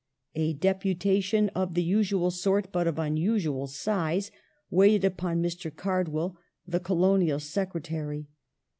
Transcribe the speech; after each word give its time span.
A 0.33 0.53
deputation 0.53 1.49
of 1.49 1.75
the 1.75 1.83
usual 1.83 2.31
sort, 2.31 2.71
but 2.71 2.87
of 2.87 2.97
unusual 2.97 3.67
size, 3.67 4.31
waited 4.71 5.05
upon 5.05 5.41
Mi*. 5.41 5.51
Cardwell, 5.77 6.39
the 6.67 6.79
Colonial 6.79 7.39
Secretary. 7.39 8.27